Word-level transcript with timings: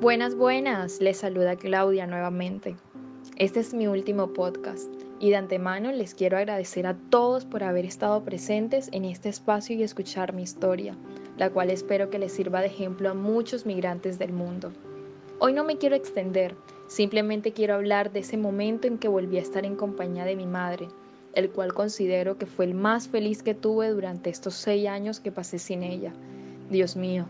Buenas, 0.00 0.36
buenas, 0.36 1.00
les 1.00 1.16
saluda 1.16 1.56
Claudia 1.56 2.06
nuevamente. 2.06 2.76
Este 3.34 3.58
es 3.58 3.74
mi 3.74 3.88
último 3.88 4.32
podcast 4.32 4.88
y 5.18 5.30
de 5.30 5.36
antemano 5.36 5.90
les 5.90 6.14
quiero 6.14 6.38
agradecer 6.38 6.86
a 6.86 6.96
todos 7.10 7.44
por 7.44 7.64
haber 7.64 7.84
estado 7.84 8.22
presentes 8.22 8.90
en 8.92 9.04
este 9.04 9.28
espacio 9.28 9.74
y 9.74 9.82
escuchar 9.82 10.34
mi 10.34 10.44
historia, 10.44 10.94
la 11.36 11.50
cual 11.50 11.70
espero 11.70 12.10
que 12.10 12.20
les 12.20 12.30
sirva 12.30 12.60
de 12.60 12.68
ejemplo 12.68 13.10
a 13.10 13.14
muchos 13.14 13.66
migrantes 13.66 14.20
del 14.20 14.32
mundo. 14.32 14.70
Hoy 15.40 15.52
no 15.52 15.64
me 15.64 15.78
quiero 15.78 15.96
extender, 15.96 16.54
simplemente 16.86 17.52
quiero 17.52 17.74
hablar 17.74 18.12
de 18.12 18.20
ese 18.20 18.36
momento 18.36 18.86
en 18.86 18.98
que 18.98 19.08
volví 19.08 19.38
a 19.38 19.42
estar 19.42 19.66
en 19.66 19.74
compañía 19.74 20.24
de 20.24 20.36
mi 20.36 20.46
madre, 20.46 20.86
el 21.34 21.50
cual 21.50 21.74
considero 21.74 22.38
que 22.38 22.46
fue 22.46 22.66
el 22.66 22.74
más 22.74 23.08
feliz 23.08 23.42
que 23.42 23.54
tuve 23.54 23.88
durante 23.88 24.30
estos 24.30 24.54
seis 24.54 24.86
años 24.86 25.18
que 25.18 25.32
pasé 25.32 25.58
sin 25.58 25.82
ella. 25.82 26.12
Dios 26.70 26.94
mío, 26.94 27.26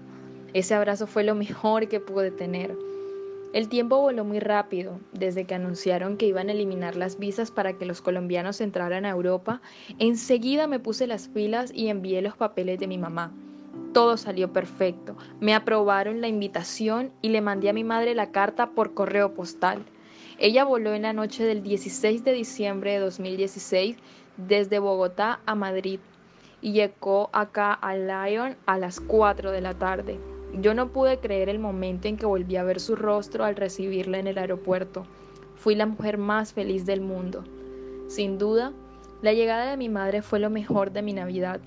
ese 0.55 0.75
abrazo 0.75 1.07
fue 1.07 1.25
lo 1.25 1.35
mejor 1.35 1.89
que 1.89 2.01
pude 2.01 2.31
tener. 2.31 2.75
El 3.53 3.69
tiempo 3.69 3.99
voló 3.99 4.25
muy 4.25 4.41
rápido. 4.41 5.01
Desde 5.13 5.45
que 5.45 5.55
anunciaron 5.55 6.17
que 6.17 6.27
iban 6.27 6.49
a 6.49 6.53
eliminar 6.53 6.97
las 6.97 7.19
visas 7.19 7.51
para 7.51 7.73
que 7.73 7.87
los 7.87 8.03
colombianos 8.03 8.61
entraran 8.61 9.07
a 9.07 9.11
Europa, 9.11 9.61
enseguida 9.99 10.67
me 10.67 10.81
puse 10.81 11.07
las 11.07 11.29
pilas 11.29 11.71
y 11.75 11.89
envié 11.89 12.21
los 12.21 12.37
papeles 12.37 12.79
de 12.79 12.87
mi 12.87 12.99
mamá. 12.99 13.33
Todo 13.93 14.17
salió 14.17 14.53
perfecto. 14.53 15.17
Me 15.41 15.55
aprobaron 15.55 16.21
la 16.21 16.29
invitación 16.29 17.11
y 17.23 17.31
le 17.31 17.41
mandé 17.41 17.71
a 17.71 17.73
mi 17.73 17.85
madre 17.85 18.15
la 18.15 18.31
carta 18.33 18.71
por 18.71 18.93
correo 18.93 19.35
postal. 19.35 19.83
Ella 20.39 20.65
voló 20.65 20.95
en 20.95 21.03
la 21.03 21.13
noche 21.13 21.45
del 21.45 21.63
16 21.63 22.25
de 22.25 22.33
diciembre 22.33 22.93
de 22.93 22.99
2016 22.99 23.97
desde 24.37 24.79
Bogotá 24.79 25.41
a 25.47 25.55
Madrid 25.55 26.01
y 26.61 26.73
llegó 26.73 27.31
acá 27.33 27.73
a 27.73 27.97
Lyon 27.97 28.57
a 28.67 28.79
las 28.79 29.01
4 29.01 29.53
de 29.53 29.61
la 29.61 29.75
tarde. 29.75 30.19
Yo 30.55 30.75
no 30.75 30.89
pude 30.89 31.19
creer 31.19 31.49
el 31.49 31.59
momento 31.59 32.09
en 32.09 32.17
que 32.17 32.27
volví 32.27 32.57
a 32.57 32.65
ver 32.65 32.81
su 32.81 32.97
rostro 32.97 33.45
al 33.45 33.57
recibirla 33.57 34.19
en 34.19 34.27
el 34.27 34.39
aeropuerto. 34.39 35.05
Fui 35.57 35.75
la 35.75 35.87
mujer 35.87 36.19
más 36.19 36.53
feliz 36.53 36.87
del 36.87 37.01
mundo. 37.01 37.45
Sin 38.09 38.39
duda, 38.39 38.73
la 39.21 39.33
llegada 39.33 39.71
de 39.71 39.77
mi 39.77 39.89
madre 39.89 40.23
fue 40.23 40.39
lo 40.39 40.51
mejor 40.51 40.93
de 40.93 41.03
mi 41.03 41.13
Navidad. 41.13 41.61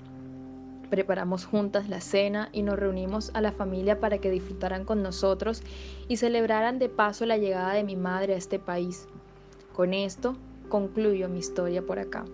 Preparamos 0.90 1.46
juntas 1.46 1.88
la 1.88 2.00
cena 2.00 2.50
y 2.52 2.62
nos 2.62 2.78
reunimos 2.78 3.30
a 3.34 3.40
la 3.40 3.52
familia 3.52 4.00
para 4.00 4.18
que 4.18 4.30
disfrutaran 4.30 4.84
con 4.84 5.02
nosotros 5.02 5.62
y 6.08 6.16
celebraran 6.16 6.78
de 6.78 6.88
paso 6.88 7.24
la 7.24 7.38
llegada 7.38 7.72
de 7.74 7.84
mi 7.84 7.96
madre 7.96 8.34
a 8.34 8.38
este 8.38 8.58
país. 8.58 9.06
Con 9.72 9.94
esto 9.94 10.36
concluyo 10.68 11.28
mi 11.28 11.38
historia 11.38 11.82
por 11.82 11.98
acá. 11.98 12.24